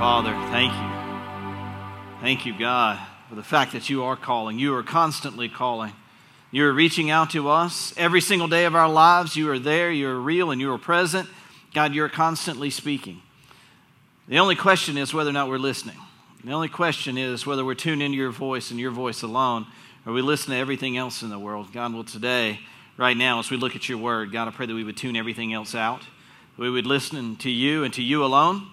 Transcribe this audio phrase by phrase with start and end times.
[0.00, 2.22] Father, thank you.
[2.22, 4.58] Thank you, God, for the fact that you are calling.
[4.58, 5.92] You are constantly calling.
[6.50, 9.36] You are reaching out to us every single day of our lives.
[9.36, 11.28] You are there, you are real, and you are present.
[11.74, 13.20] God, you're constantly speaking.
[14.26, 15.98] The only question is whether or not we're listening.
[16.44, 19.66] The only question is whether we're tuned into your voice and your voice alone,
[20.06, 21.74] or we listen to everything else in the world.
[21.74, 22.60] God, will today,
[22.96, 25.14] right now, as we look at your word, God, I pray that we would tune
[25.14, 26.00] everything else out.
[26.56, 28.66] We would listen to you and to you alone.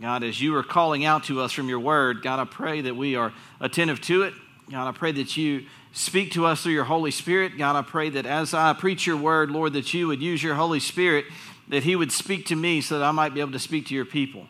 [0.00, 2.94] God, as you are calling out to us from your word, God, I pray that
[2.94, 4.34] we are attentive to it.
[4.70, 7.58] God, I pray that you speak to us through your Holy Spirit.
[7.58, 10.54] God, I pray that as I preach your word, Lord, that you would use your
[10.54, 11.24] Holy Spirit,
[11.66, 13.94] that he would speak to me so that I might be able to speak to
[13.94, 14.46] your people.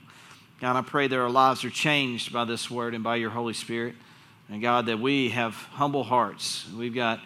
[0.60, 3.54] God, I pray that our lives are changed by this word and by your Holy
[3.54, 3.94] Spirit.
[4.50, 6.66] And God, that we have humble hearts.
[6.76, 7.20] We've got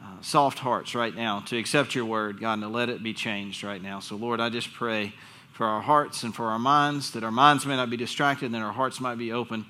[0.00, 3.12] uh, soft hearts right now to accept your word, God, and to let it be
[3.12, 4.00] changed right now.
[4.00, 5.12] So, Lord, I just pray
[5.56, 8.54] for our hearts and for our minds, that our minds may not be distracted, and
[8.54, 9.64] that our hearts might be open,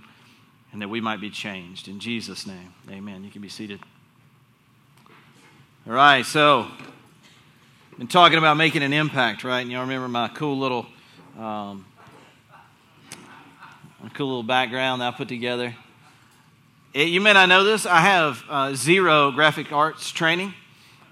[0.72, 1.86] and that we might be changed.
[1.86, 3.22] In Jesus' name, amen.
[3.22, 3.78] You can be seated.
[5.86, 6.66] All right, so
[7.92, 9.60] I've been talking about making an impact, right?
[9.60, 10.86] And y'all remember my cool little,
[11.38, 11.86] um,
[14.14, 15.72] cool little background that I put together.
[16.94, 17.86] It, you may not know this.
[17.86, 20.52] I have uh, zero graphic arts training.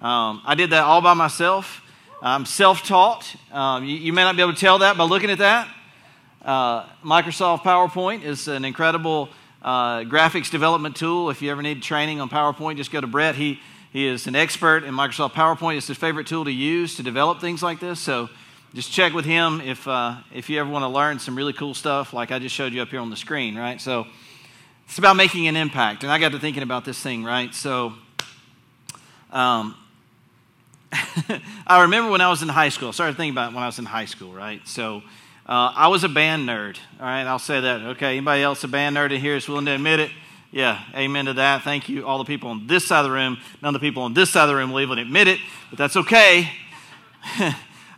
[0.02, 1.80] Um, I did that all by myself.
[2.26, 3.36] I'm self taught.
[3.52, 5.68] Um, you, you, may not be able to tell that by looking at that.
[6.42, 9.28] Uh, Microsoft PowerPoint is an incredible
[9.60, 11.28] uh, graphics development tool.
[11.28, 13.34] If you ever need training on PowerPoint, just go to Brett.
[13.34, 13.60] He,
[13.92, 15.76] he is an expert in Microsoft PowerPoint.
[15.76, 18.00] It's his favorite tool to use to develop things like this.
[18.00, 18.30] So
[18.72, 21.74] just check with him if, uh, if you ever want to learn some really cool
[21.74, 23.78] stuff like I just showed you up here on the screen, right?
[23.78, 24.06] So
[24.86, 26.04] it's about making an impact.
[26.04, 27.54] And I got to thinking about this thing, right?
[27.54, 27.92] So
[29.30, 29.74] um,
[31.66, 32.88] I remember when I was in high school.
[32.88, 34.60] I started thinking about when I was in high school, right?
[34.66, 34.98] So
[35.46, 36.78] uh, I was a band nerd.
[37.00, 37.80] All right, I'll say that.
[37.82, 40.10] Okay, anybody else a band nerd in here is willing to admit it?
[40.52, 41.62] Yeah, amen to that.
[41.62, 43.38] Thank you, all the people on this side of the room.
[43.60, 45.40] None of the people on this side of the room will even admit it,
[45.70, 46.48] but that's okay.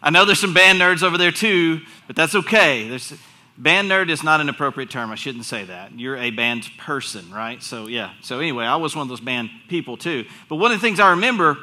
[0.03, 2.89] I know there's some band nerds over there too, but that's okay.
[2.89, 3.13] There's,
[3.59, 5.11] band nerd is not an appropriate term.
[5.11, 5.99] I shouldn't say that.
[5.99, 7.63] You're a band person, right?
[7.63, 8.13] So, yeah.
[8.23, 10.25] So, anyway, I was one of those band people too.
[10.49, 11.59] But one of the things I remember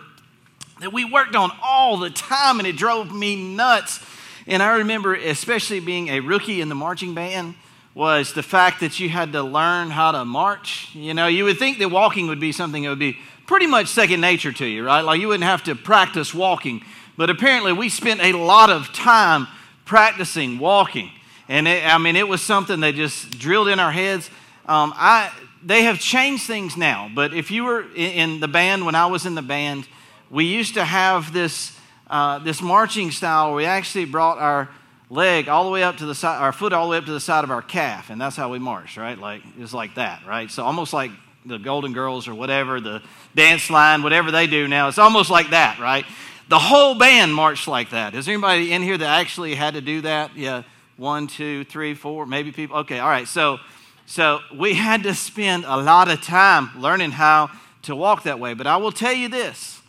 [0.79, 3.99] that we worked on all the time, and it drove me nuts.
[4.47, 7.55] And I remember, especially being a rookie in the marching band,
[7.95, 10.89] was the fact that you had to learn how to march.
[10.93, 13.87] You know, you would think that walking would be something that would be pretty much
[13.87, 15.01] second nature to you, right?
[15.01, 16.83] Like you wouldn't have to practice walking.
[17.15, 19.47] But apparently, we spent a lot of time
[19.85, 21.11] practicing walking.
[21.47, 24.29] And it, I mean, it was something that just drilled in our heads.
[24.65, 25.31] Um, I,
[25.63, 29.25] they have changed things now, but if you were in the band, when I was
[29.25, 29.87] in the band,
[30.33, 31.77] we used to have this,
[32.07, 34.67] uh, this marching style where we actually brought our
[35.11, 37.11] leg all the way up to the side, our foot all the way up to
[37.11, 39.17] the side of our calf, and that's how we marched, right?
[39.17, 40.49] Like it's like that, right?
[40.49, 41.11] So almost like
[41.45, 43.03] the Golden Girls or whatever, the
[43.35, 46.03] dance line, whatever they do now, it's almost like that, right?
[46.49, 48.15] The whole band marched like that.
[48.15, 50.35] Is there anybody in here that actually had to do that?
[50.35, 50.63] Yeah,
[50.97, 52.77] one, two, three, four, maybe people.
[52.77, 53.27] Okay, all right.
[53.27, 53.59] So,
[54.07, 57.51] so we had to spend a lot of time learning how
[57.83, 58.55] to walk that way.
[58.55, 59.82] But I will tell you this: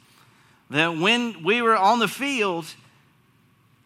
[0.74, 2.66] that when we were on the field,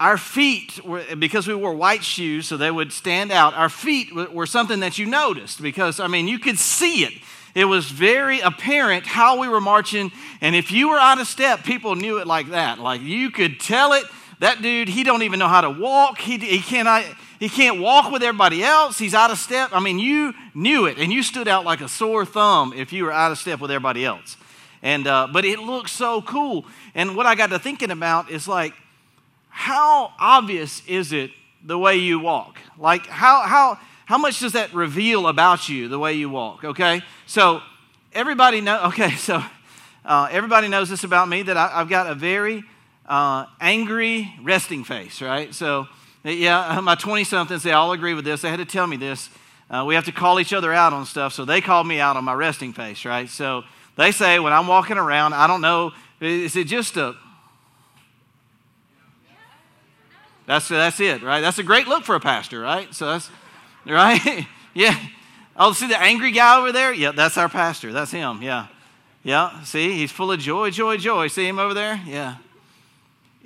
[0.00, 4.14] our feet, were, because we wore white shoes so they would stand out, our feet
[4.14, 7.12] were something that you noticed because, I mean, you could see it.
[7.54, 10.12] It was very apparent how we were marching.
[10.40, 12.78] And if you were out of step, people knew it like that.
[12.78, 14.04] Like you could tell it.
[14.40, 16.18] That dude, he don't even know how to walk.
[16.18, 17.04] He, he cannot.
[17.40, 18.96] He can't walk with everybody else.
[18.96, 19.70] He's out of step.
[19.72, 23.04] I mean, you knew it, and you stood out like a sore thumb if you
[23.04, 24.36] were out of step with everybody else.
[24.82, 26.64] And, uh, but it looks so cool.
[26.94, 28.74] And what I got to thinking about is like,
[29.48, 31.30] how obvious is it
[31.64, 32.58] the way you walk?
[32.78, 36.64] Like, how, how, how much does that reveal about you, the way you walk?
[36.64, 37.02] Okay?
[37.26, 37.60] So,
[38.12, 39.42] everybody know, okay, so
[40.04, 42.64] uh, everybody knows this about me that I, have got a very
[43.06, 45.52] uh, angry resting face, right?
[45.52, 45.86] So,
[46.24, 48.42] yeah, my 20 somethings, they all agree with this.
[48.42, 49.28] They had to tell me this.
[49.70, 52.16] Uh, we have to call each other out on stuff, so they called me out
[52.16, 53.28] on my resting face, right?
[53.28, 53.64] So,
[53.98, 55.90] they say when I'm walking around, I don't know,
[56.20, 57.16] is it just a.
[60.46, 61.40] That's, that's it, right?
[61.40, 62.94] That's a great look for a pastor, right?
[62.94, 63.28] So that's,
[63.84, 64.46] right?
[64.74, 64.96] yeah.
[65.56, 66.94] Oh, see the angry guy over there?
[66.94, 67.92] Yeah, that's our pastor.
[67.92, 68.40] That's him.
[68.40, 68.68] Yeah.
[69.24, 69.62] Yeah.
[69.64, 71.26] See, he's full of joy, joy, joy.
[71.26, 72.00] See him over there?
[72.06, 72.36] Yeah.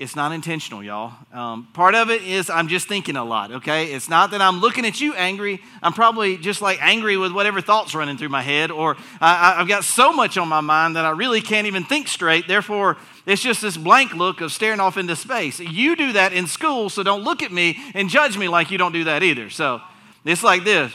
[0.02, 1.12] It's not intentional, y'all.
[1.32, 3.92] Um, part of it is I'm just thinking a lot, okay?
[3.92, 5.62] It's not that I'm looking at you angry.
[5.80, 9.68] I'm probably just like angry with whatever thoughts running through my head, or I, I've
[9.68, 12.48] got so much on my mind that I really can't even think straight.
[12.48, 12.96] Therefore,
[13.26, 15.60] it's just this blank look of staring off into space.
[15.60, 18.78] You do that in school, so don't look at me and judge me like you
[18.78, 19.50] don't do that either.
[19.50, 19.80] So,
[20.24, 20.92] It's like this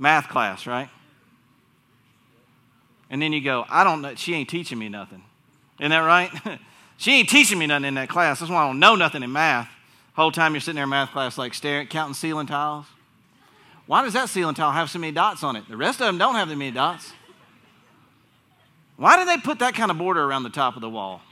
[0.00, 0.88] math class, right?
[3.08, 5.22] And then you go, I don't know, she ain't teaching me nothing.
[5.78, 6.32] Isn't that right?
[6.98, 8.40] she ain't teaching me nothing in that class.
[8.40, 9.70] That's why I don't know nothing in math.
[10.14, 12.86] Whole time you're sitting there in math class, like staring, counting ceiling tiles.
[13.86, 15.68] Why does that ceiling tile have so many dots on it?
[15.68, 17.12] The rest of them don't have that many dots.
[18.96, 21.22] Why did they put that kind of border around the top of the wall?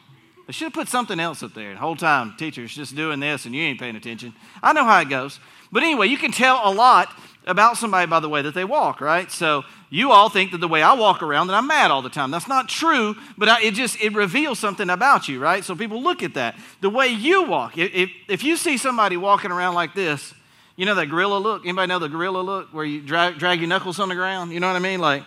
[0.46, 1.74] They should have put something else up there.
[1.74, 4.34] The whole time, teacher's just doing this and you ain't paying attention.
[4.62, 5.40] I know how it goes.
[5.72, 7.08] But anyway, you can tell a lot
[7.46, 9.30] about somebody by the way that they walk, right?
[9.30, 12.10] So you all think that the way I walk around that I'm mad all the
[12.10, 12.30] time.
[12.30, 15.64] That's not true, but I, it just it reveals something about you, right?
[15.64, 16.56] So people look at that.
[16.80, 17.78] The way you walk.
[17.78, 20.34] If, if you see somebody walking around like this,
[20.74, 21.64] you know that gorilla look?
[21.64, 24.52] Anybody know the gorilla look where you drag, drag your knuckles on the ground?
[24.52, 25.00] You know what I mean?
[25.00, 25.22] Like,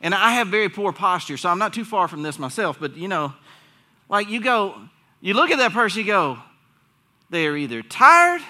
[0.00, 2.96] and I have very poor posture, so I'm not too far from this myself, but
[2.96, 3.34] you know,
[4.08, 4.74] like you go,
[5.20, 6.38] you look at that person, you go,
[7.30, 8.42] they're either tired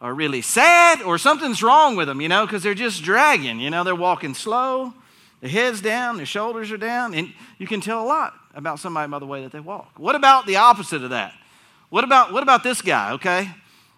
[0.00, 3.60] are really sad or something's wrong with them, you know, because they're just dragging.
[3.60, 4.92] You know, they're walking slow,
[5.40, 9.10] their head's down, their shoulders are down, and you can tell a lot about somebody
[9.10, 9.98] by the way that they walk.
[9.98, 11.32] What about the opposite of that?
[11.88, 13.48] What about, what about this guy, okay?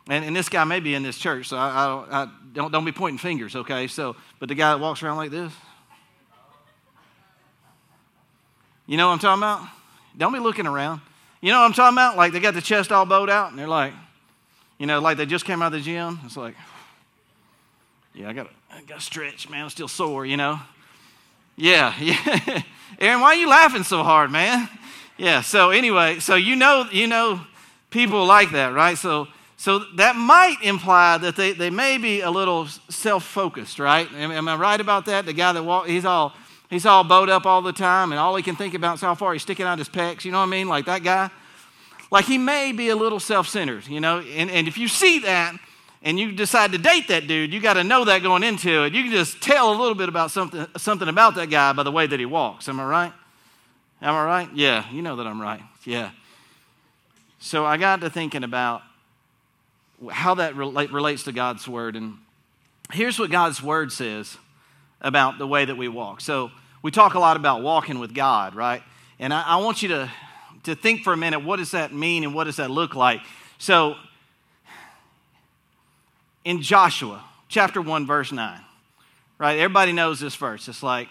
[0.08, 2.84] And, and this guy may be in this church, so I, I, I don't, don't
[2.84, 3.86] be pointing fingers, okay?
[3.88, 5.52] So, but the guy that walks around like this,
[8.86, 9.68] you know what I'm talking about?
[10.16, 11.02] Don't be looking around.
[11.40, 12.16] You know what I'm talking about?
[12.16, 13.92] Like they got the chest all bowed out, and they're like,
[14.78, 16.20] you know, like they just came out of the gym.
[16.24, 16.54] It's like,
[18.14, 19.64] yeah, I got I got to stretch, man.
[19.64, 20.60] I'm still sore, you know.
[21.56, 22.62] Yeah, yeah.
[23.00, 24.68] Aaron, why are you laughing so hard, man?
[25.16, 25.40] Yeah.
[25.40, 27.40] So anyway, so you know, you know,
[27.90, 28.96] people like that, right?
[28.96, 29.26] So,
[29.56, 34.08] so that might imply that they, they may be a little self-focused, right?
[34.12, 35.26] Am, am I right about that?
[35.26, 36.34] The guy that walk, he's all
[36.70, 39.16] he's all bowed up all the time, and all he can think about is how
[39.16, 40.24] far he's sticking out his pecs.
[40.24, 40.68] You know what I mean?
[40.68, 41.30] Like that guy.
[42.10, 45.20] Like he may be a little self centered, you know, and, and if you see
[45.20, 45.54] that
[46.02, 48.94] and you decide to date that dude, you got to know that going into it.
[48.94, 51.92] You can just tell a little bit about something, something about that guy by the
[51.92, 52.68] way that he walks.
[52.68, 53.12] Am I right?
[54.00, 54.48] Am I right?
[54.54, 55.60] Yeah, you know that I'm right.
[55.84, 56.10] Yeah.
[57.40, 58.82] So I got to thinking about
[60.10, 61.96] how that relate, relates to God's word.
[61.96, 62.18] And
[62.92, 64.36] here's what God's word says
[65.00, 66.20] about the way that we walk.
[66.20, 66.50] So
[66.82, 68.82] we talk a lot about walking with God, right?
[69.18, 70.10] And I, I want you to
[70.64, 73.20] to think for a minute what does that mean and what does that look like?
[73.58, 73.96] So,
[76.44, 78.60] in Joshua chapter 1, verse 9,
[79.38, 79.58] right?
[79.58, 80.68] Everybody knows this verse.
[80.68, 81.08] It's like,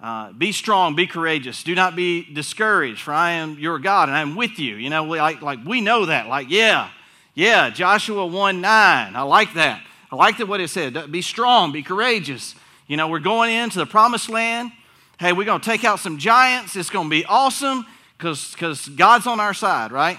[0.00, 4.16] uh, be strong, be courageous, do not be discouraged, for I am your God and
[4.16, 4.76] I'm with you.
[4.76, 6.28] You know, like, like we know that.
[6.28, 6.90] Like, yeah,
[7.34, 9.16] yeah, Joshua 1 9.
[9.16, 9.82] I like that.
[10.10, 11.10] I like that what it said.
[11.10, 12.54] Be strong, be courageous.
[12.86, 14.72] You know, we're going into the promised land.
[15.18, 16.76] Hey, we're going to take out some giants.
[16.76, 17.84] It's going to be awesome
[18.18, 20.18] because God's on our side, right?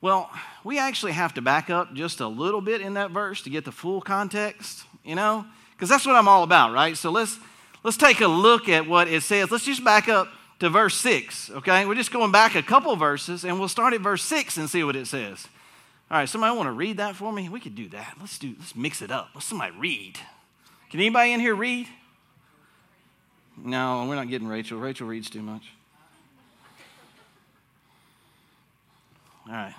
[0.00, 0.30] Well,
[0.64, 3.64] we actually have to back up just a little bit in that verse to get
[3.64, 5.46] the full context, you know?
[5.72, 6.96] Because that's what I'm all about, right?
[6.96, 7.38] So let's
[7.82, 9.50] let's take a look at what it says.
[9.50, 10.28] Let's just back up
[10.60, 11.86] to verse 6, okay?
[11.86, 14.84] We're just going back a couple verses and we'll start at verse 6 and see
[14.84, 15.48] what it says.
[16.10, 17.48] All right, somebody want to read that for me?
[17.48, 18.16] We could do that.
[18.20, 19.30] Let's do let's mix it up.
[19.34, 20.18] Let's somebody read.
[20.90, 21.88] Can anybody in here read?
[23.56, 24.78] No, we're not getting Rachel.
[24.78, 25.62] Rachel reads too much.
[29.46, 29.74] All right.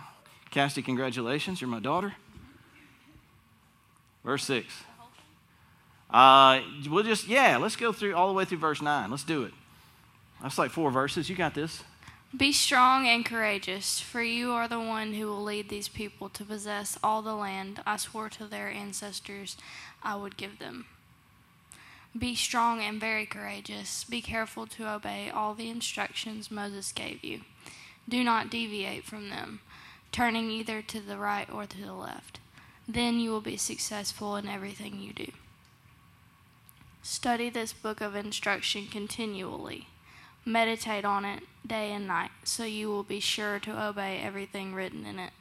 [0.51, 1.59] Cassie, congratulations.
[1.59, 2.13] You're my daughter.
[4.23, 4.67] Verse 6.
[6.09, 9.09] Uh, we'll just, yeah, let's go through all the way through verse 9.
[9.09, 9.53] Let's do it.
[10.41, 11.29] That's like four verses.
[11.29, 11.83] You got this.
[12.35, 16.43] Be strong and courageous, for you are the one who will lead these people to
[16.43, 19.57] possess all the land I swore to their ancestors
[20.03, 20.85] I would give them.
[22.17, 24.03] Be strong and very courageous.
[24.03, 27.41] Be careful to obey all the instructions Moses gave you.
[28.07, 29.61] Do not deviate from them,
[30.11, 32.39] turning either to the right or to the left.
[32.87, 35.31] Then you will be successful in everything you do.
[37.01, 39.87] Study this book of instruction continually.
[40.45, 45.05] Meditate on it day and night, so you will be sure to obey everything written
[45.05, 45.31] in it.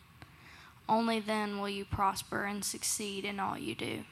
[0.88, 4.04] Only then will you prosper and succeed in all you do.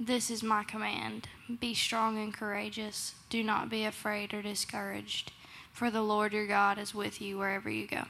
[0.00, 1.28] This is my command
[1.60, 3.14] be strong and courageous.
[3.28, 5.30] Do not be afraid or discouraged
[5.74, 8.04] for the Lord your God is with you wherever you go.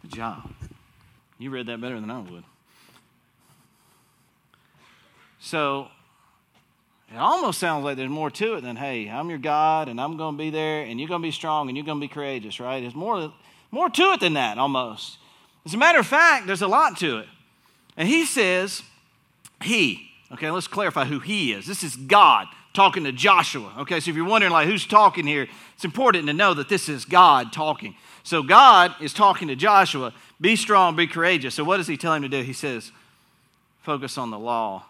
[0.00, 0.50] Good job.
[1.38, 2.44] You read that better than I would.
[5.38, 5.88] So
[7.12, 10.16] it almost sounds like there's more to it than, hey, I'm your God and I'm
[10.16, 12.12] going to be there and you're going to be strong and you're going to be
[12.12, 12.80] courageous, right?
[12.80, 13.32] There's more,
[13.70, 15.18] more to it than that almost.
[15.66, 17.28] As a matter of fact, there's a lot to it.
[17.98, 18.82] And he says,
[19.62, 20.10] He.
[20.32, 21.66] Okay, let's clarify who He is.
[21.66, 23.72] This is God talking to Joshua.
[23.80, 26.88] Okay, so if you're wondering like who's talking here, it's important to know that this
[26.88, 27.94] is God talking.
[28.22, 31.54] So God is talking to Joshua, be strong, be courageous.
[31.54, 32.42] So what does he tell him to do?
[32.42, 32.92] He says,
[33.82, 34.84] focus on the law,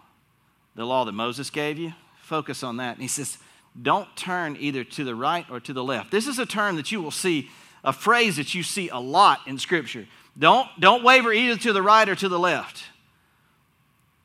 [0.75, 1.93] the law that Moses gave you.
[2.21, 2.93] Focus on that.
[2.93, 3.37] And he says,
[3.79, 6.11] don't turn either to the right or to the left.
[6.11, 7.49] This is a term that you will see,
[7.83, 10.07] a phrase that you see a lot in Scripture.
[10.37, 12.83] Don't, don't waver either to the right or to the left.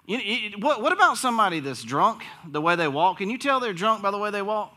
[0.09, 3.19] What, what about somebody that's drunk, the way they walk?
[3.19, 4.75] Can you tell they're drunk by the way they walk?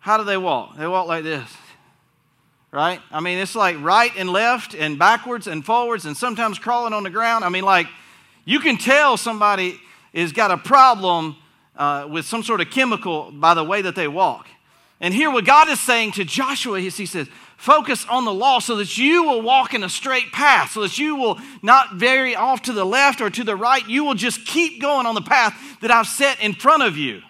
[0.00, 0.76] How do they walk?
[0.76, 1.48] They walk like this,
[2.72, 3.00] right?
[3.12, 7.04] I mean, it's like right and left and backwards and forwards and sometimes crawling on
[7.04, 7.44] the ground.
[7.44, 7.86] I mean, like,
[8.44, 9.80] you can tell somebody
[10.12, 11.36] has got a problem
[11.76, 14.48] uh, with some sort of chemical by the way that they walk.
[15.00, 17.28] And here, what God is saying to Joshua is He says,
[17.62, 20.98] focus on the law so that you will walk in a straight path, so that
[20.98, 23.88] you will not vary off to the left or to the right.
[23.88, 27.22] You will just keep going on the path that I've set in front of you.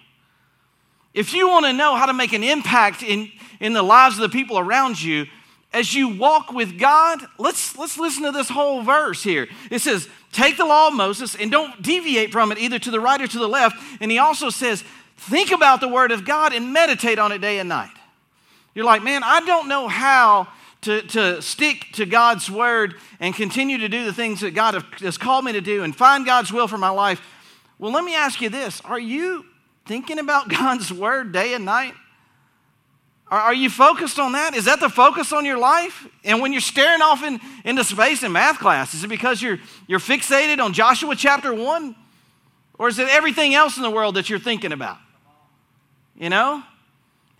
[1.12, 4.22] If you want to know how to make an impact in, in the lives of
[4.22, 5.26] the people around you,
[5.70, 9.48] as you walk with God, let's, let's listen to this whole verse here.
[9.70, 13.00] It says, Take the law of Moses and don't deviate from it either to the
[13.00, 13.76] right or to the left.
[14.00, 14.82] And he also says,
[15.18, 17.92] Think about the word of God and meditate on it day and night.
[18.74, 20.48] You're like, man, I don't know how
[20.82, 25.16] to, to stick to God's word and continue to do the things that God has
[25.16, 27.20] called me to do and find God's will for my life.
[27.78, 29.44] Well, let me ask you this Are you
[29.86, 31.94] thinking about God's word day and night?
[33.28, 34.54] Are, you focused on that?
[34.54, 36.06] Is that the focus on your life?
[36.22, 39.58] And when you're staring off in, into space in math class, is it because you're,
[39.86, 41.96] you're fixated on Joshua chapter 1?
[42.78, 44.98] Or is it everything else in the world that you're thinking about?
[46.14, 46.62] You know?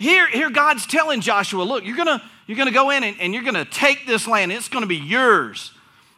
[0.03, 3.45] Here, here God's telling Joshua, look, you're gonna, you're gonna go in and, and you're
[3.45, 4.51] gonna take this land.
[4.51, 5.71] It's gonna be yours.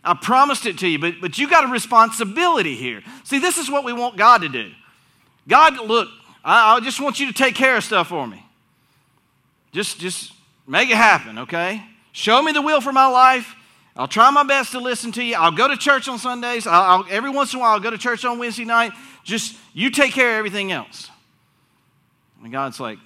[0.02, 3.02] I promised it to you, but, but you got a responsibility here.
[3.24, 4.72] See, this is what we want God to do.
[5.46, 6.08] God, look,
[6.42, 8.42] I, I just want you to take care of stuff for me.
[9.72, 10.32] Just, just
[10.66, 11.84] make it happen, okay?
[12.12, 13.54] Show me the will for my life.
[13.96, 15.36] I'll try my best to listen to you.
[15.36, 16.66] I'll go to church on Sundays.
[16.66, 18.92] I'll, I'll, every once in a while, I'll go to church on Wednesday night.
[19.24, 21.10] Just you take care of everything else.
[22.42, 22.98] And God's like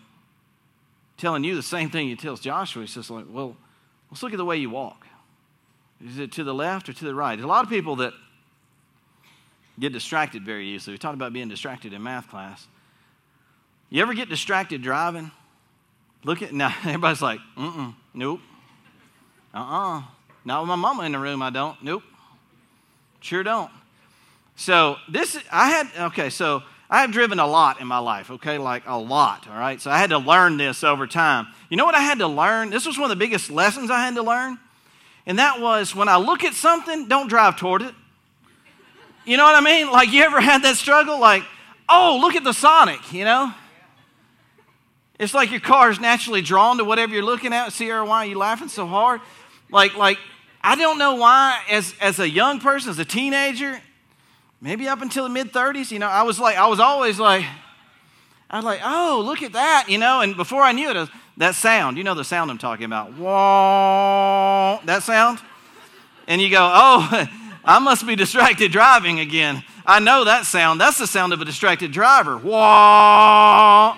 [1.18, 2.82] telling you the same thing He tells Joshua.
[2.82, 3.56] He says, like, well,
[4.10, 5.06] let's look at the way you walk.
[6.04, 7.36] Is it to the left or to the right?
[7.36, 8.14] There's a lot of people that
[9.78, 10.94] get distracted very easily.
[10.94, 12.66] We talked about being distracted in math class.
[13.90, 15.30] You ever get distracted driving?
[16.24, 16.74] Look at now.
[16.84, 18.40] Everybody's like, mm-mm, nope,
[19.54, 19.98] uh uh-uh.
[19.98, 20.02] uh,
[20.44, 21.42] not with my mama in the room.
[21.42, 21.82] I don't.
[21.82, 22.02] Nope,
[23.20, 23.70] sure don't.
[24.56, 26.30] So this, I had okay.
[26.30, 28.30] So I have driven a lot in my life.
[28.30, 29.46] Okay, like a lot.
[29.48, 29.80] All right.
[29.80, 31.46] So I had to learn this over time.
[31.68, 32.70] You know what I had to learn?
[32.70, 34.58] This was one of the biggest lessons I had to learn,
[35.26, 37.94] and that was when I look at something, don't drive toward it.
[39.26, 39.90] You know what I mean?
[39.90, 41.20] Like you ever had that struggle?
[41.20, 41.42] Like,
[41.88, 43.12] oh, look at the Sonic.
[43.12, 43.52] You know.
[45.18, 47.72] It's like your car is naturally drawn to whatever you're looking at.
[47.72, 49.20] Sierra, why are you laughing so hard?
[49.68, 50.18] Like, like
[50.62, 53.80] I don't know why, as, as a young person, as a teenager,
[54.60, 57.44] maybe up until the mid 30s, you know, I was like, I was always like,
[58.50, 61.10] I was like, oh, look at that, you know, and before I knew it, was,
[61.36, 65.40] that sound, you know the sound I'm talking about, whoa, that sound?
[66.26, 67.26] And you go, oh,
[67.64, 69.62] I must be distracted driving again.
[69.84, 70.80] I know that sound.
[70.80, 72.38] That's the sound of a distracted driver.
[72.38, 73.94] Whoa.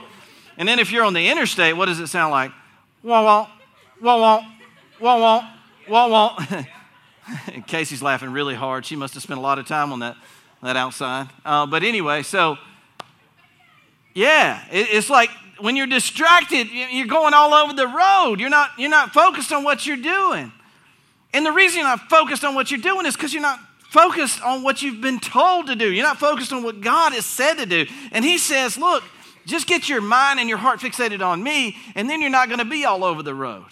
[0.56, 2.52] And then if you're on the interstate, what does it sound like?
[3.02, 3.48] Wah wah,
[4.00, 4.44] wah wah,
[5.00, 5.48] wah wah,
[5.88, 6.64] wah wah.
[7.66, 8.84] Casey's laughing really hard.
[8.84, 10.16] She must have spent a lot of time on that,
[10.62, 11.28] that outside.
[11.44, 12.56] Uh, but anyway, so
[14.14, 18.40] yeah, it, it's like when you're distracted, you're going all over the road.
[18.40, 20.52] You're not, you're not focused on what you're doing.
[21.32, 24.42] And the reason you're not focused on what you're doing is because you're not focused
[24.42, 25.92] on what you've been told to do.
[25.92, 27.86] You're not focused on what God has said to do.
[28.12, 29.02] And He says, look,
[29.46, 32.58] just get your mind and your heart fixated on me, and then you're not going
[32.58, 33.64] to be all over the road.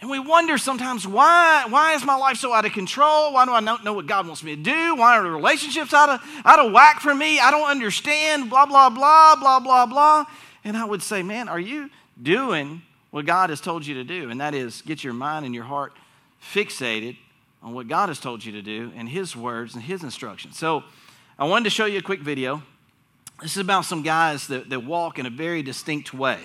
[0.00, 3.32] And we wonder sometimes why, why is my life so out of control?
[3.32, 4.96] Why do I not know what God wants me to do?
[4.96, 7.40] Why are the relationships out of, out of whack for me?
[7.40, 10.26] I don't understand, blah, blah, blah, blah, blah, blah.
[10.64, 11.88] And I would say, man, are you
[12.22, 14.28] doing what God has told you to do?
[14.28, 15.94] And that is get your mind and your heart
[16.42, 17.16] fixated
[17.62, 20.58] on what God has told you to do and His words and His instructions.
[20.58, 20.84] So
[21.38, 22.62] I wanted to show you a quick video.
[23.40, 26.40] This is about some guys that, that walk in a very distinct way.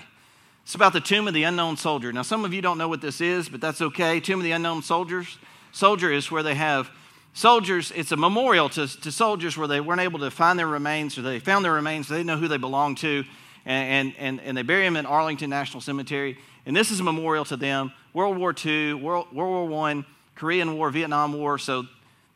[0.64, 2.12] It's about the tomb of the unknown soldier.
[2.12, 4.20] Now, some of you don't know what this is, but that's okay.
[4.20, 5.38] Tomb of the unknown soldiers.
[5.72, 6.90] Soldier is where they have
[7.34, 11.16] soldiers, it's a memorial to, to soldiers where they weren't able to find their remains,
[11.16, 13.24] or they found their remains, so they didn't know who they belonged to,
[13.64, 16.38] and, and, and they bury them in Arlington National Cemetery.
[16.66, 17.92] And this is a memorial to them.
[18.12, 20.04] World War II, World, World War I,
[20.34, 21.58] Korean War, Vietnam War.
[21.58, 21.84] So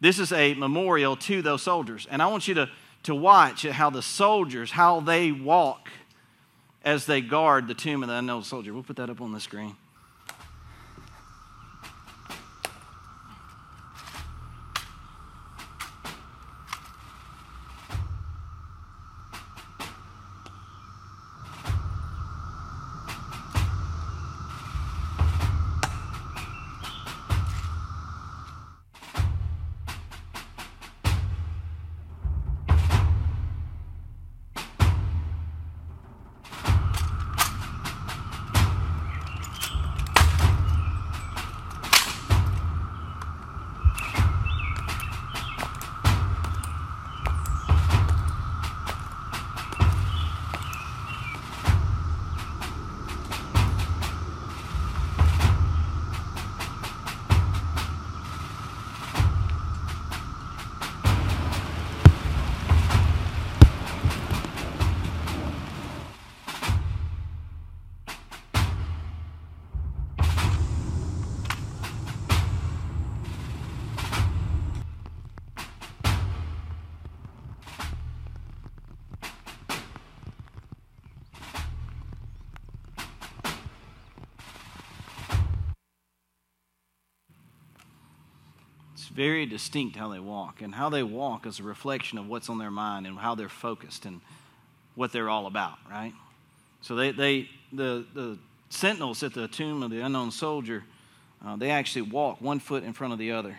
[0.00, 2.06] this is a memorial to those soldiers.
[2.10, 2.68] And I want you to
[3.06, 5.90] to watch how the soldiers, how they walk
[6.86, 8.72] as they guard the tomb of the unknown soldier.
[8.72, 9.76] We'll put that up on the screen.
[88.96, 90.62] It's very distinct how they walk.
[90.62, 93.50] And how they walk is a reflection of what's on their mind and how they're
[93.50, 94.22] focused and
[94.94, 96.14] what they're all about, right?
[96.80, 98.38] So they, they the, the
[98.70, 100.82] sentinels at the tomb of the unknown soldier,
[101.44, 103.58] uh, they actually walk one foot in front of the other,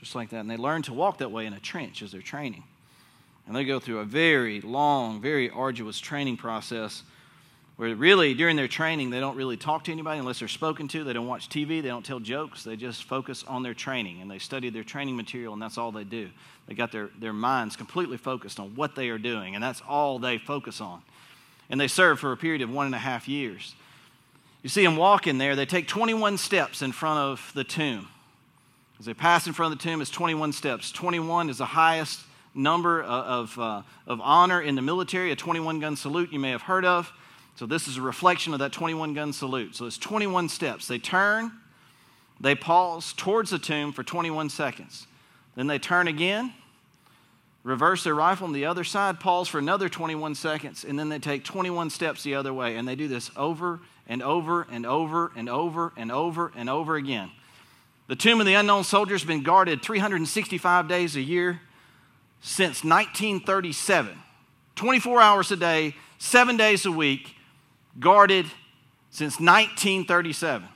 [0.00, 0.40] just like that.
[0.40, 2.64] And they learn to walk that way in a trench as they're training.
[3.46, 7.02] And they go through a very long, very arduous training process
[7.78, 11.04] where really during their training they don't really talk to anybody unless they're spoken to.
[11.04, 12.64] They don't watch tv they don't tell jokes.
[12.64, 15.92] They just focus on their training and they study their training material and that's all
[15.92, 16.28] they do.
[16.66, 20.18] They got their, their minds completely focused on what they are doing and that's all
[20.18, 21.02] they focus on.
[21.70, 23.76] And they serve for a period of one and a half years.
[24.64, 28.08] You see them walking there they take 21 steps in front of the tomb.
[28.98, 30.90] As they pass in front of the tomb it's 21 steps.
[30.90, 32.22] 21 is the highest
[32.56, 36.50] number of, of, uh, of honor in the military a 21 gun salute you may
[36.50, 37.12] have heard of
[37.58, 39.74] so this is a reflection of that 21 gun salute.
[39.74, 40.86] So it's 21 steps.
[40.86, 41.50] They turn,
[42.38, 45.08] they pause towards the tomb for 21 seconds.
[45.56, 46.52] Then they turn again,
[47.64, 51.18] reverse their rifle on the other side, pause for another 21 seconds, and then they
[51.18, 52.76] take 21 steps the other way.
[52.76, 56.94] And they do this over and over and over and over and over and over
[56.94, 57.28] again.
[58.06, 61.60] The tomb of the unknown soldier has been guarded 365 days a year
[62.40, 64.16] since 1937.
[64.76, 67.34] 24 hours a day, seven days a week,
[67.98, 68.46] guarded
[69.10, 70.68] since 1937.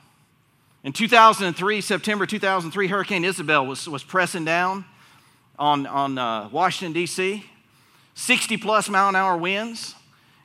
[0.83, 4.85] In 2003, September 2003, Hurricane Isabel was, was pressing down
[5.57, 7.45] on, on uh, Washington, D.C.,
[8.15, 9.95] 60 plus mile an hour winds.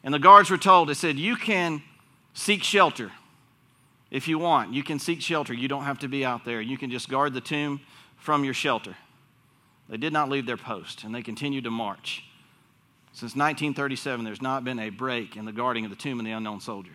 [0.05, 1.83] And the guards were told, they said, you can
[2.35, 3.11] seek shelter
[4.11, 4.73] if you want.
[4.73, 5.53] You can seek shelter.
[5.53, 6.61] You don't have to be out there.
[6.61, 7.81] You can just guard the tomb
[8.17, 8.97] from your shelter.
[9.89, 12.25] They did not leave their post, and they continued to march.
[13.13, 16.33] Since 1937, there's not been a break in the guarding of the tomb of the
[16.33, 16.93] unknown soldier.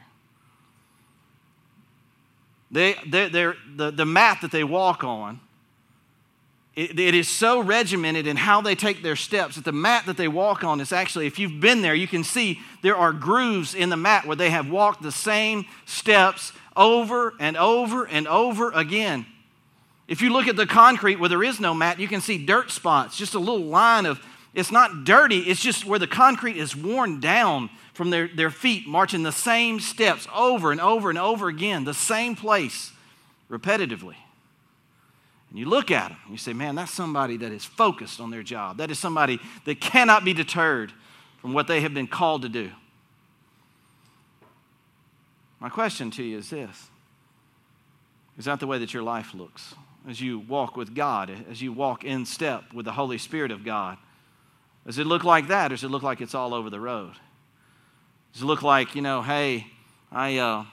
[2.72, 5.40] They, they, the, the mat that they walk on,
[6.76, 10.18] it, it is so regimented in how they take their steps that the mat that
[10.18, 13.76] they walk on is actually, if you've been there, you can see there are grooves
[13.76, 18.72] in the mat where they have walked the same steps over and over and over
[18.72, 19.28] again.
[20.08, 22.72] If you look at the concrete where there is no mat, you can see dirt
[22.72, 24.20] spots, just a little line of
[24.54, 28.88] it's not dirty, it's just where the concrete is worn down from their, their feet,
[28.88, 32.92] marching the same steps over and over and over again, the same place
[33.50, 34.16] repetitively.
[35.50, 38.44] And you look at them, you say, man, that's somebody that is focused on their
[38.44, 38.78] job.
[38.78, 40.92] That is somebody that cannot be deterred
[41.42, 42.72] from what they have been called to do.
[45.60, 46.90] My question to you is this
[48.38, 49.76] Is that the way that your life looks?
[50.08, 53.64] As you walk with God, as you walk in step with the Holy Spirit of
[53.64, 53.98] God?
[54.86, 57.14] Does it look like that, or does it look like it's all over the road?
[58.34, 59.68] Does it look like, you know, hey,
[60.12, 60.66] I, uh,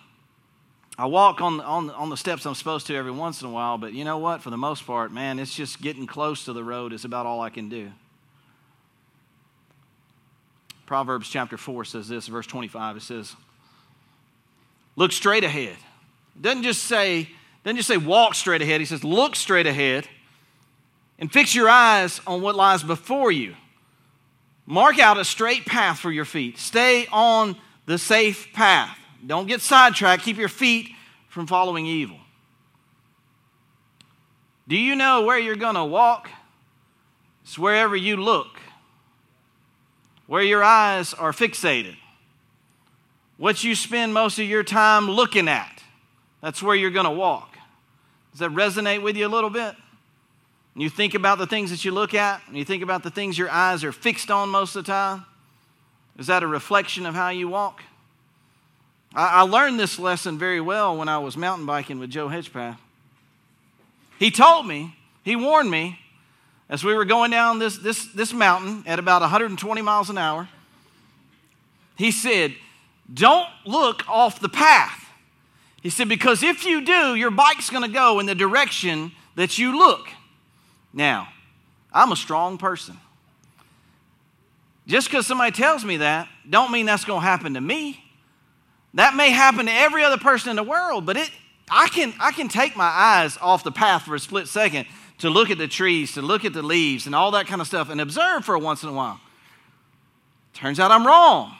[0.98, 3.78] I walk on, on, on the steps I'm supposed to every once in a while,
[3.78, 4.42] but you know what?
[4.42, 7.40] For the most part, man, it's just getting close to the road is about all
[7.40, 7.90] I can do.
[10.86, 13.36] Proverbs chapter 4 says this, verse 25, it says,
[14.96, 15.76] Look straight ahead.
[16.36, 17.28] It doesn't just say,
[17.64, 18.80] doesn't just say walk straight ahead.
[18.80, 20.08] He says, look straight ahead
[21.18, 23.54] and fix your eyes on what lies before you.
[24.70, 26.56] Mark out a straight path for your feet.
[26.56, 27.56] Stay on
[27.86, 28.96] the safe path.
[29.26, 30.22] Don't get sidetracked.
[30.22, 30.90] Keep your feet
[31.28, 32.18] from following evil.
[34.68, 36.30] Do you know where you're going to walk?
[37.42, 38.60] It's wherever you look,
[40.28, 41.96] where your eyes are fixated,
[43.38, 45.82] what you spend most of your time looking at.
[46.40, 47.58] That's where you're going to walk.
[48.30, 49.74] Does that resonate with you a little bit?
[50.76, 53.36] You think about the things that you look at, and you think about the things
[53.36, 55.26] your eyes are fixed on most of the time,
[56.18, 57.82] is that a reflection of how you walk?
[59.14, 62.78] I, I learned this lesson very well when I was mountain biking with Joe Hedgepath.
[64.18, 65.98] He told me, he warned me,
[66.68, 70.48] as we were going down this, this, this mountain at about 120 miles an hour,
[71.96, 72.54] he said,
[73.12, 75.08] Don't look off the path.
[75.82, 79.58] He said, Because if you do, your bike's going to go in the direction that
[79.58, 80.06] you look.
[80.92, 81.28] Now,
[81.92, 82.96] I'm a strong person.
[84.86, 88.02] Just because somebody tells me that, don't mean that's going to happen to me.
[88.94, 91.30] That may happen to every other person in the world, but it,
[91.70, 94.86] I, can, I can take my eyes off the path for a split second
[95.18, 97.66] to look at the trees, to look at the leaves, and all that kind of
[97.66, 99.20] stuff, and observe for once in a while.
[100.54, 101.54] Turns out I'm wrong.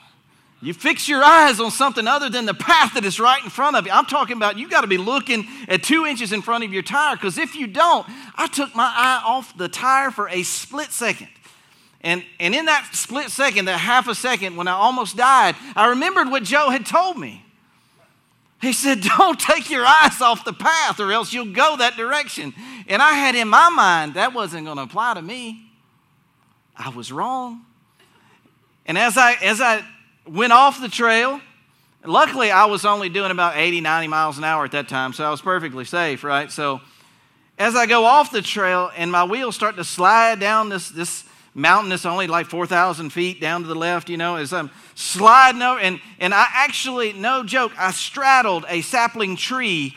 [0.63, 3.77] You fix your eyes on something other than the path that is right in front
[3.77, 3.93] of you.
[3.93, 6.83] I'm talking about you got to be looking at two inches in front of your
[6.83, 10.93] tire because if you don't, I took my eye off the tire for a split
[10.93, 11.29] second.
[12.03, 15.89] And, and in that split second, that half a second when I almost died, I
[15.89, 17.45] remembered what Joe had told me.
[18.61, 22.53] He said, Don't take your eyes off the path or else you'll go that direction.
[22.87, 25.71] And I had in my mind that wasn't going to apply to me.
[26.77, 27.65] I was wrong.
[28.85, 29.85] And as I, as I
[30.31, 31.41] went off the trail,
[32.05, 35.25] luckily I was only doing about 80, 90 miles an hour at that time, so
[35.25, 36.51] I was perfectly safe, right?
[36.51, 36.81] So
[37.59, 41.25] as I go off the trail and my wheels start to slide down this, this
[41.53, 45.63] mountain that's only like 4,000 feet down to the left, you know, as I'm sliding
[45.63, 49.97] over, and, and I actually, no joke, I straddled a sapling tree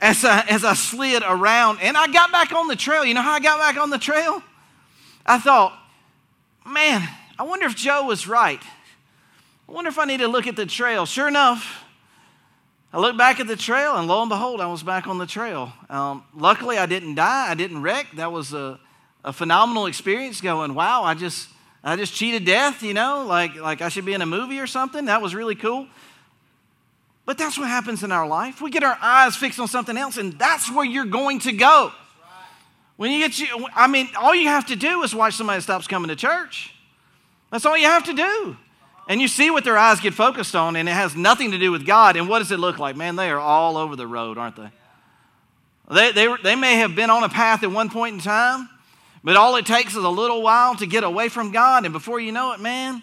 [0.00, 3.04] as I, as I slid around, and I got back on the trail.
[3.04, 4.42] You know how I got back on the trail?
[5.26, 5.78] I thought,
[6.64, 7.06] man,
[7.38, 8.62] I wonder if Joe was right.
[9.68, 11.04] I wonder if I need to look at the trail.
[11.04, 11.84] Sure enough,
[12.90, 15.26] I looked back at the trail, and lo and behold, I was back on the
[15.26, 15.70] trail.
[15.90, 17.50] Um, luckily, I didn't die.
[17.50, 18.06] I didn't wreck.
[18.16, 18.80] That was a,
[19.24, 20.40] a phenomenal experience.
[20.40, 21.02] Going, wow!
[21.02, 21.50] I just
[21.84, 22.82] I just cheated death.
[22.82, 25.04] You know, like like I should be in a movie or something.
[25.04, 25.86] That was really cool.
[27.26, 28.62] But that's what happens in our life.
[28.62, 31.92] We get our eyes fixed on something else, and that's where you're going to go.
[32.96, 35.86] When you get you, I mean, all you have to do is watch somebody stops
[35.86, 36.74] coming to church.
[37.52, 38.56] That's all you have to do.
[39.08, 41.72] And you see what their eyes get focused on, and it has nothing to do
[41.72, 42.16] with God.
[42.16, 42.94] And what does it look like?
[42.94, 44.70] Man, they are all over the road, aren't they?
[45.90, 48.68] They, they, they may have been on a path at one point in time,
[49.24, 51.84] but all it takes is a little while to get away from God.
[51.84, 53.02] And before you know it, man,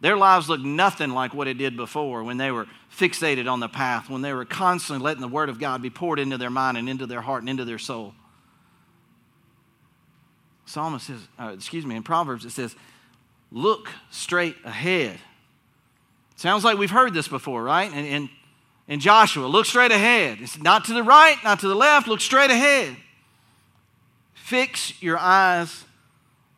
[0.00, 3.68] their lives look nothing like what it did before when they were fixated on the
[3.68, 6.78] path, when they were constantly letting the Word of God be poured into their mind
[6.78, 8.14] and into their heart and into their soul.
[10.66, 12.76] Psalmist says, uh, excuse me, in Proverbs it says,
[13.50, 15.18] look straight ahead.
[16.42, 17.88] Sounds like we've heard this before, right?
[17.94, 18.28] And, and,
[18.88, 20.38] and Joshua, look straight ahead.
[20.40, 22.96] It's not to the right, not to the left, look straight ahead.
[24.34, 25.84] Fix your eyes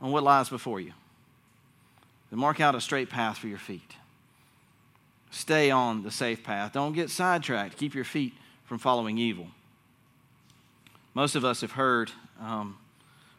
[0.01, 0.95] on what lies before you.
[2.31, 3.97] And mark out a straight path for your feet.
[5.31, 6.73] Stay on the safe path.
[6.73, 7.77] Don't get sidetracked.
[7.77, 8.33] Keep your feet
[8.65, 9.49] from following evil.
[11.13, 12.79] Most of us have heard um,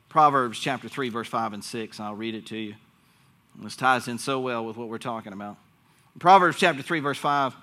[0.09, 2.75] Proverbs chapter 3, verse 5 and 6, and I'll read it to you.
[3.63, 5.57] This ties in so well with what we're talking about.
[6.19, 7.55] Proverbs chapter 3, verse 5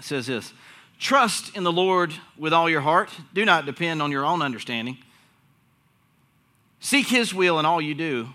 [0.00, 0.52] says this
[0.98, 3.10] Trust in the Lord with all your heart.
[3.32, 4.98] Do not depend on your own understanding.
[6.80, 8.28] Seek his will in all you do,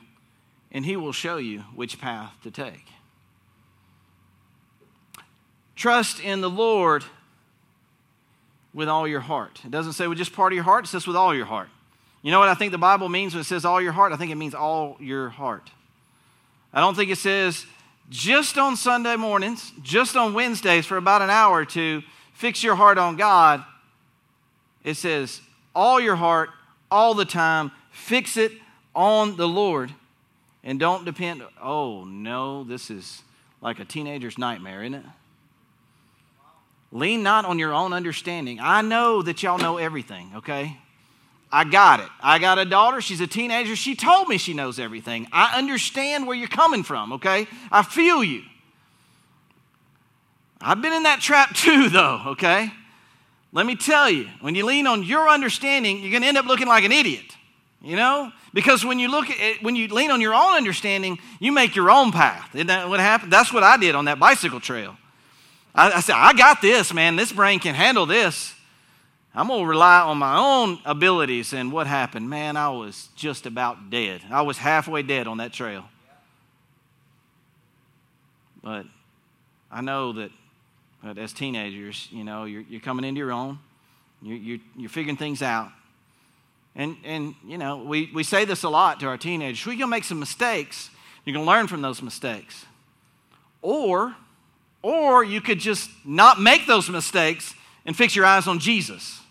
[0.71, 2.86] and he will show you which path to take.
[5.76, 7.04] Trust in the Lord
[8.74, 9.62] with all your heart.
[9.65, 11.69] It doesn't say with just part of your heart, it says with all your heart.
[12.21, 14.12] You know what I think the Bible means when it says all your heart?
[14.12, 15.69] I think it means all your heart.
[16.74, 17.65] I don't think it says
[18.09, 22.75] just on Sunday mornings, just on Wednesdays for about an hour or two, fix your
[22.75, 23.63] heart on God.
[24.83, 25.41] It says,
[25.73, 26.49] all your heart,
[26.91, 28.51] all the time, fix it
[28.93, 29.91] on the Lord.
[30.63, 31.43] And don't depend.
[31.61, 33.21] Oh, no, this is
[33.61, 35.05] like a teenager's nightmare, isn't it?
[36.91, 38.59] Lean not on your own understanding.
[38.61, 40.77] I know that y'all know everything, okay?
[41.55, 42.09] I got it.
[42.19, 42.99] I got a daughter.
[42.99, 43.77] She's a teenager.
[43.77, 45.25] She told me she knows everything.
[45.31, 47.47] I understand where you're coming from, okay?
[47.71, 48.43] I feel you.
[50.59, 52.73] I've been in that trap too, though, okay?
[53.53, 56.45] Let me tell you, when you lean on your understanding, you're going to end up
[56.45, 57.37] looking like an idiot,
[57.81, 58.33] you know?
[58.53, 61.73] Because when you look at it, when you lean on your own understanding, you make
[61.73, 62.53] your own path.
[62.53, 63.31] Isn't that what happened?
[63.31, 64.97] That's what I did on that bicycle trail.
[65.73, 67.15] I, I said, I got this, man.
[67.15, 68.54] This brain can handle this.
[69.36, 71.52] I'm going to rely on my own abilities.
[71.52, 72.30] And what happened?
[72.30, 74.21] Man, I was just about dead.
[74.32, 75.84] I was halfway dead on that trail.
[78.63, 78.86] But
[79.69, 80.32] I know that,
[81.04, 83.60] that as teenagers, you know, you're, you're coming into your own,
[84.21, 85.69] you're, you're, you're figuring things out.
[86.74, 89.65] And, and you know, we, we say this a lot to our teenagers.
[89.65, 90.89] We're going to make some mistakes.
[91.26, 92.65] You're going to learn from those mistakes.
[93.62, 94.15] Or,
[94.82, 97.54] or you could just not make those mistakes
[97.86, 99.21] and fix your eyes on Jesus.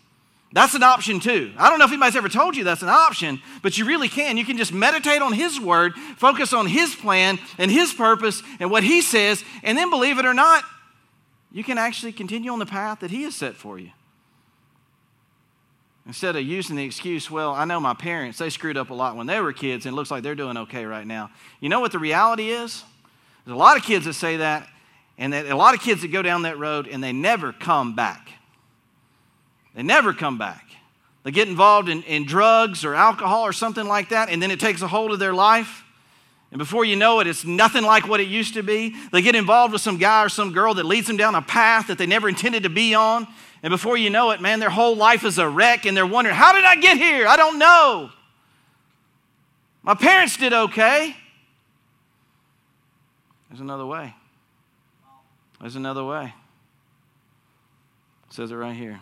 [0.55, 1.53] That's an option too.
[1.59, 4.37] I don't know if anybody's ever told you that's an option, but you really can.
[4.37, 8.71] You can just meditate on His Word, focus on His plan and His purpose and
[8.71, 10.62] what He says, and then believe it or not,
[11.51, 13.90] you can actually continue on the path that He has set for you.
[16.07, 19.17] Instead of using the excuse, well, I know my parents, they screwed up a lot
[19.17, 21.33] when they were kids, and it looks like they're doing okay right now.
[21.59, 22.85] You know what the reality is?
[23.45, 24.69] There's a lot of kids that say that,
[25.19, 28.29] and a lot of kids that go down that road and they never come back.
[29.74, 30.64] They never come back.
[31.24, 34.60] They get involved in, in drugs or alcohol or something like that, and then it
[34.60, 35.82] takes a hold of their life.
[36.50, 38.94] And before you know it, it's nothing like what it used to be.
[39.10, 41.88] They get involved with some guy or some girl that leads them down a path
[41.88, 43.26] that they never intended to be on.
[43.62, 46.37] And before you know it, man, their whole life is a wreck, and they're wondering,
[46.37, 47.26] how did I get here?
[47.26, 48.10] I don't know.
[49.82, 51.16] My parents did okay.
[53.48, 54.14] There's another way.
[55.60, 56.34] There's another way.
[58.28, 59.00] It says it right here.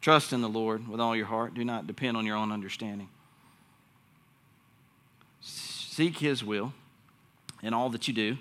[0.00, 1.54] Trust in the Lord with all your heart.
[1.54, 3.08] Do not depend on your own understanding.
[5.40, 6.72] Seek His will
[7.62, 8.38] in all that you do,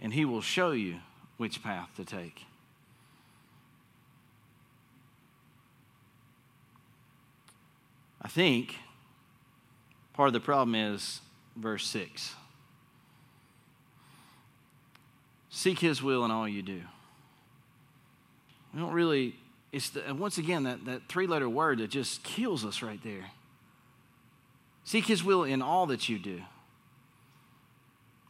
[0.00, 0.96] and He will show you
[1.36, 2.44] which path to take.
[8.20, 8.76] I think
[10.12, 11.20] part of the problem is
[11.56, 12.34] verse 6.
[15.50, 16.82] Seek his will in all you do.
[18.74, 19.34] We don't really,
[19.72, 23.26] it's the, once again that, that three letter word that just kills us right there.
[24.84, 26.40] Seek his will in all that you do.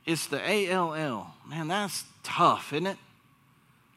[0.04, 1.34] It's the A L L.
[1.46, 2.96] Man, that's tough, isn't it?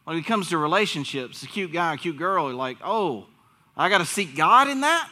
[0.03, 3.25] When it comes to relationships, a cute guy, a cute girl, you're like, oh,
[3.77, 5.11] I got to seek God in that?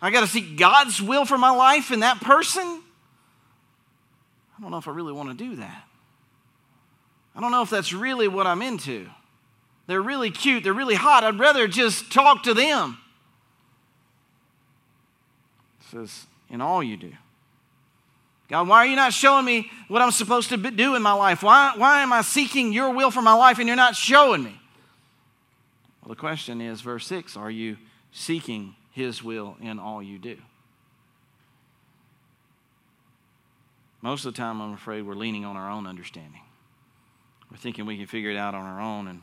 [0.00, 2.82] I got to seek God's will for my life in that person?
[4.58, 5.84] I don't know if I really want to do that.
[7.34, 9.08] I don't know if that's really what I'm into.
[9.86, 11.24] They're really cute, they're really hot.
[11.24, 12.98] I'd rather just talk to them.
[15.80, 17.12] It says, in all you do.
[18.48, 21.42] God, why are you not showing me what I'm supposed to do in my life?
[21.42, 24.60] Why, why am I seeking your will for my life and you're not showing me?
[26.02, 27.78] Well, the question is, verse 6 are you
[28.10, 30.36] seeking his will in all you do?
[34.02, 36.42] Most of the time, I'm afraid we're leaning on our own understanding.
[37.50, 39.22] We're thinking we can figure it out on our own, and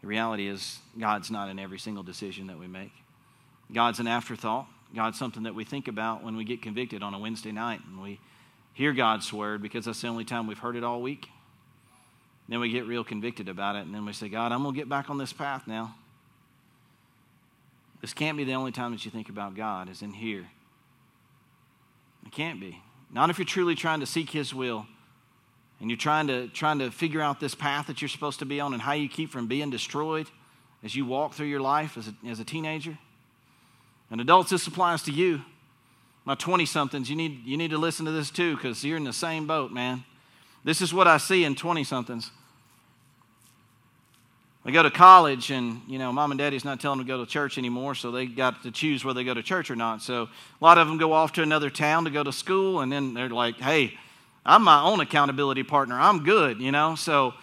[0.00, 2.92] the reality is, God's not in every single decision that we make.
[3.72, 4.66] God's an afterthought.
[4.94, 8.02] God's something that we think about when we get convicted on a Wednesday night and
[8.02, 8.18] we
[8.72, 11.28] hear God's word because that's the only time we've heard it all week.
[12.48, 14.80] Then we get real convicted about it, and then we say, God, I'm going to
[14.80, 15.94] get back on this path now.
[18.00, 20.48] This can't be the only time that you think about God, is in here.
[22.26, 22.82] It can't be.
[23.12, 24.86] Not if you're truly trying to seek His will
[25.80, 28.60] and you're trying to, trying to figure out this path that you're supposed to be
[28.60, 30.28] on and how you keep from being destroyed
[30.84, 32.98] as you walk through your life as a, as a teenager.
[34.10, 35.42] And adults, this applies to you.
[36.24, 39.04] My 20 somethings, you need, you need to listen to this too because you're in
[39.04, 40.04] the same boat, man.
[40.64, 42.30] This is what I see in 20 somethings.
[44.64, 47.24] They go to college, and you know, mom and daddy's not telling them to go
[47.24, 50.02] to church anymore, so they got to choose whether they go to church or not.
[50.02, 52.92] So a lot of them go off to another town to go to school, and
[52.92, 53.98] then they're like, "Hey,
[54.50, 55.98] I'm my own accountability partner.
[55.98, 56.94] I'm good," you know.
[56.94, 57.34] So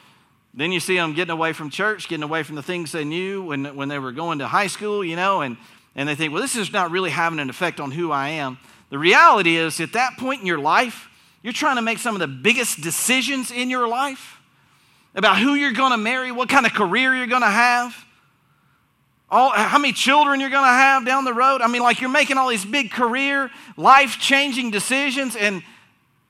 [0.53, 3.43] then you see them getting away from church, getting away from the things they knew
[3.43, 5.57] when when they were going to high school, you know, and
[5.95, 8.57] and they think, "Well, this is not really having an effect on who I am."
[8.89, 11.09] The reality is, at that point in your life,
[11.43, 14.39] you're trying to make some of the biggest decisions in your life
[15.15, 17.95] about who you're going to marry, what kind of career you're going to have,
[19.29, 21.61] all, how many children you're going to have down the road.
[21.61, 25.63] I mean, like you're making all these big career, life changing decisions, and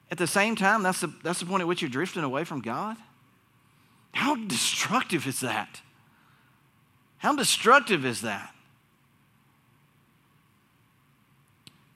[0.09, 2.61] at the same time, that's the, that's the point at which you're drifting away from
[2.61, 2.97] God.
[4.13, 5.81] How destructive is that?
[7.17, 8.53] How destructive is that?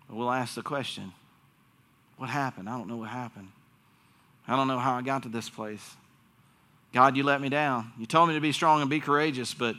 [0.10, 1.14] We'll ask the question
[2.18, 2.70] what happened?
[2.70, 3.48] I don't know what happened.
[4.48, 5.96] I don't know how I got to this place.
[6.94, 7.94] God, you let me down.
[7.98, 9.76] You told me to be strong and be courageous, but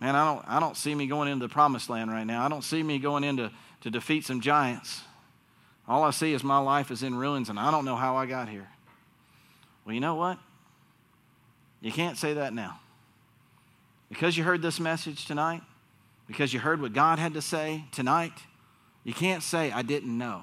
[0.00, 2.44] man, I don't, I don't see me going into the promised land right now.
[2.44, 5.00] I don't see me going into to defeat some giants.
[5.88, 8.26] All I see is my life is in ruins, and I don't know how I
[8.26, 8.68] got here.
[9.84, 10.38] Well, you know what?
[11.80, 12.78] You can't say that now.
[14.10, 15.62] Because you heard this message tonight,
[16.26, 18.32] because you heard what God had to say tonight,
[19.04, 20.42] you can't say, I didn't know.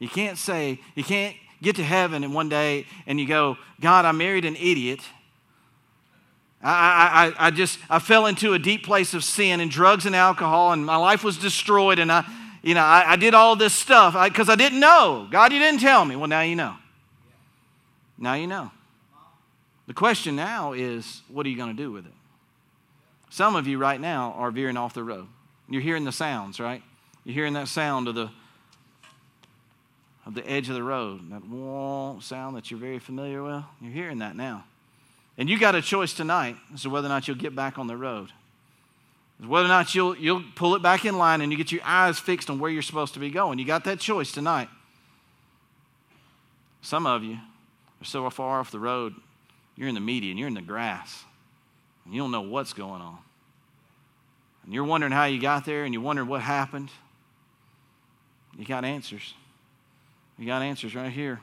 [0.00, 4.04] You can't say, you can't get to heaven and one day and you go, God,
[4.04, 5.00] I married an idiot.
[6.62, 10.16] I, I, I just I fell into a deep place of sin and drugs and
[10.16, 12.24] alcohol and my life was destroyed and I
[12.62, 14.14] you know I, I did all this stuff.
[14.28, 15.28] Because I, I didn't know.
[15.30, 16.16] God you didn't tell me.
[16.16, 16.76] Well now you know.
[18.18, 18.70] Now you know.
[19.86, 22.12] The question now is what are you going to do with it?
[23.30, 25.26] Some of you right now are veering off the road.
[25.68, 26.82] You're hearing the sounds right?
[27.24, 28.30] You're hearing that sound of the
[30.26, 33.62] of the edge of the road, that wall sound that you're very familiar with.
[33.80, 34.64] You're hearing that now.
[35.38, 37.86] And you got a choice tonight as to whether or not you'll get back on
[37.86, 38.32] the road.
[39.38, 42.18] Whether or not you'll, you'll pull it back in line and you get your eyes
[42.18, 43.58] fixed on where you're supposed to be going.
[43.58, 44.68] You got that choice tonight.
[46.80, 49.14] Some of you are so far off the road,
[49.76, 51.24] you're in the median, you're in the grass,
[52.04, 53.18] and you don't know what's going on.
[54.64, 56.90] And you're wondering how you got there and you're wondering what happened.
[58.56, 59.34] You got answers.
[60.38, 61.40] You got answers right here.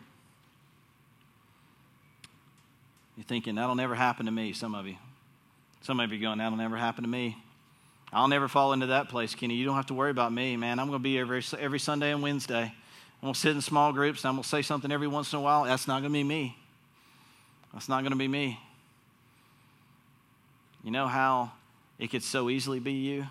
[3.15, 4.95] You're thinking, that'll never happen to me, some of you.
[5.81, 7.37] Some of you going, that'll never happen to me.
[8.13, 9.55] I'll never fall into that place, Kenny.
[9.55, 10.79] You don't have to worry about me, man.
[10.79, 12.61] I'm going to be here every, every Sunday and Wednesday.
[12.63, 15.33] I'm going to sit in small groups and I'm going to say something every once
[15.33, 15.63] in a while.
[15.63, 16.55] That's not going to be me.
[17.73, 18.59] That's not going to be me.
[20.83, 21.53] You know how
[21.97, 23.25] it could so easily be you?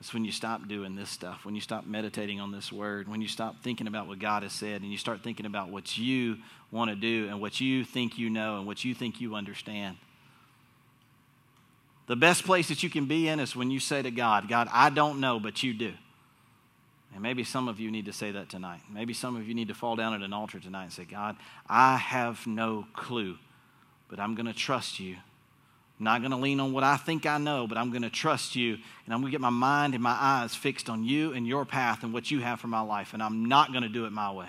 [0.00, 3.22] It's when you stop doing this stuff, when you stop meditating on this word, when
[3.22, 6.38] you stop thinking about what God has said, and you start thinking about what you
[6.70, 9.96] want to do and what you think you know and what you think you understand.
[12.06, 14.68] The best place that you can be in is when you say to God, God,
[14.72, 15.94] I don't know, but you do.
[17.14, 18.80] And maybe some of you need to say that tonight.
[18.92, 21.36] Maybe some of you need to fall down at an altar tonight and say, God,
[21.68, 23.38] I have no clue,
[24.08, 25.16] but I'm going to trust you.
[25.98, 28.10] I'm not going to lean on what I think I know, but I'm going to
[28.10, 28.74] trust you.
[29.04, 31.64] And I'm going to get my mind and my eyes fixed on you and your
[31.64, 33.14] path and what you have for my life.
[33.14, 34.48] And I'm not going to do it my way.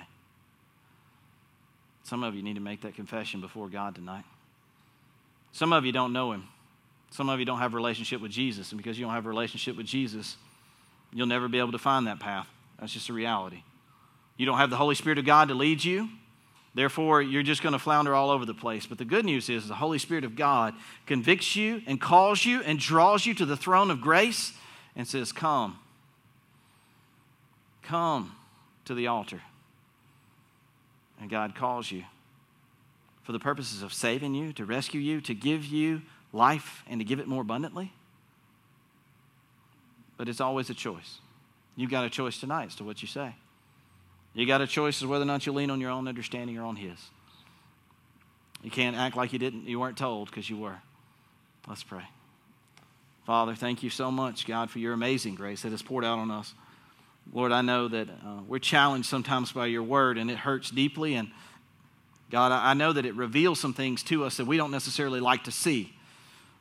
[2.04, 4.26] Some of you need to make that confession before God tonight.
[5.52, 6.48] Some of you don't know Him.
[7.16, 8.74] Some of you don't have a relationship with Jesus.
[8.74, 10.36] And because you don't have a relationship with Jesus,
[11.14, 12.46] you'll never be able to find that path.
[12.78, 13.64] That's just a reality.
[14.36, 16.10] You don't have the Holy Spirit of God to lead you.
[16.74, 18.86] Therefore, you're just going to flounder all over the place.
[18.86, 20.74] But the good news is the Holy Spirit of God
[21.06, 24.52] convicts you and calls you and draws you to the throne of grace
[24.94, 25.80] and says, Come.
[27.82, 28.36] Come
[28.84, 29.40] to the altar.
[31.22, 32.04] And God calls you
[33.24, 36.02] for the purposes of saving you, to rescue you, to give you
[36.36, 37.94] life, and to give it more abundantly.
[40.18, 41.20] But it's always a choice.
[41.76, 43.36] You've got a choice tonight as to what you say.
[44.34, 46.64] You got a choice as whether or not you lean on your own understanding or
[46.64, 46.98] on His.
[48.62, 50.78] You can't act like you didn't, you weren't told because you were.
[51.68, 52.04] Let's pray.
[53.26, 56.30] Father, thank you so much, God, for your amazing grace that has poured out on
[56.32, 56.54] us.
[57.34, 61.16] Lord, I know that uh, we're challenged sometimes by your word and it hurts deeply.
[61.16, 61.32] And
[62.30, 65.46] God, I know that it reveals some things to us that we don't necessarily like
[65.46, 65.95] to see.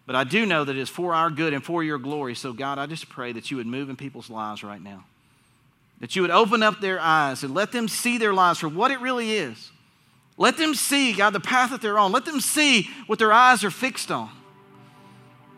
[0.06, 2.34] But I do know that it's for our good and for your glory.
[2.34, 5.04] So, God, I just pray that you would move in people's lives right now.
[6.00, 8.90] That you would open up their eyes and let them see their lives for what
[8.90, 9.70] it really is.
[10.36, 12.12] Let them see, God, the path that they're on.
[12.12, 14.30] Let them see what their eyes are fixed on.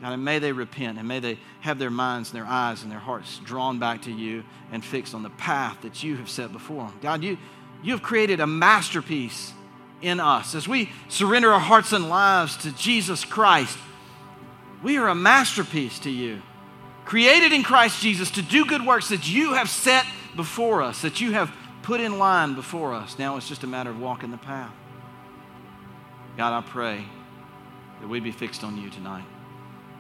[0.01, 2.93] God, and may they repent and may they have their minds and their eyes and
[2.93, 6.53] their hearts drawn back to you and fixed on the path that you have set
[6.53, 6.99] before them.
[7.01, 7.39] God, you,
[7.83, 9.55] you have created a masterpiece
[10.03, 10.55] in us.
[10.55, 13.79] As we surrender our hearts and lives to Jesus Christ,
[14.83, 16.43] we are a masterpiece to you,
[17.05, 21.21] created in Christ Jesus to do good works that you have set before us, that
[21.21, 23.19] you have put in line before us.
[23.19, 24.73] Now it's just a matter of walking the path.
[26.37, 27.05] God, I pray
[28.01, 29.25] that we'd be fixed on you tonight.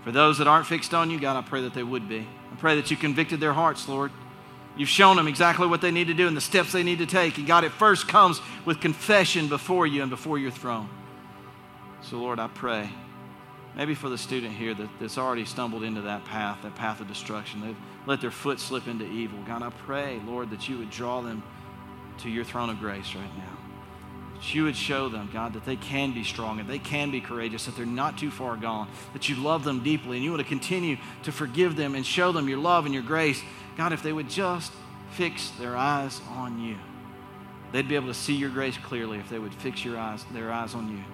[0.04, 2.26] For those that aren't fixed on you, God, I pray that they would be.
[2.52, 4.12] I pray that you convicted their hearts, Lord.
[4.76, 7.06] You've shown them exactly what they need to do and the steps they need to
[7.06, 7.38] take.
[7.38, 10.88] And God, it first comes with confession before you and before your throne.
[12.02, 12.90] So, Lord, I pray
[13.76, 17.08] maybe for the student here that, that's already stumbled into that path, that path of
[17.08, 17.60] destruction.
[17.60, 19.38] They've let their foot slip into evil.
[19.46, 21.42] God, I pray, Lord, that you would draw them
[22.18, 23.58] to your throne of grace right now.
[24.34, 27.20] That you would show them, God, that they can be strong and they can be
[27.20, 30.42] courageous, that they're not too far gone, that you love them deeply and you want
[30.42, 33.42] to continue to forgive them and show them your love and your grace.
[33.76, 34.72] God, if they would just
[35.12, 36.76] fix their eyes on you,
[37.72, 40.52] they'd be able to see your grace clearly if they would fix your eyes, their
[40.52, 41.04] eyes on you.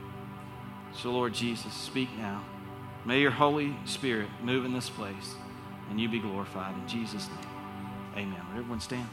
[0.94, 2.44] So, Lord Jesus, speak now.
[3.04, 5.34] May your Holy Spirit move in this place
[5.90, 6.74] and you be glorified.
[6.76, 8.40] In Jesus' name, amen.
[8.50, 9.08] Would everyone stand?